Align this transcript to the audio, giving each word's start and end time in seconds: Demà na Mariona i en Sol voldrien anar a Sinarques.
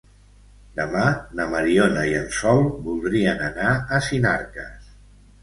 Demà 0.77 1.03
na 1.39 1.45
Mariona 1.51 2.05
i 2.13 2.15
en 2.21 2.25
Sol 2.39 2.63
voldrien 2.89 3.45
anar 3.51 3.69
a 3.77 4.01
Sinarques. 4.09 4.91